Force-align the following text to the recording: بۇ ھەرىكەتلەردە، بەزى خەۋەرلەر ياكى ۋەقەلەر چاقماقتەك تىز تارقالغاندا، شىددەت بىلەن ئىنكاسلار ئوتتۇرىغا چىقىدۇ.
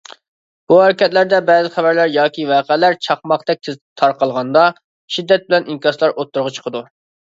بۇ 0.71 0.77
ھەرىكەتلەردە، 0.83 1.41
بەزى 1.49 1.69
خەۋەرلەر 1.75 2.09
ياكى 2.15 2.47
ۋەقەلەر 2.53 2.97
چاقماقتەك 3.09 3.61
تىز 3.69 3.77
تارقالغاندا، 4.03 4.65
شىددەت 5.17 5.49
بىلەن 5.53 5.71
ئىنكاسلار 5.75 6.17
ئوتتۇرىغا 6.17 6.57
چىقىدۇ. 6.57 6.83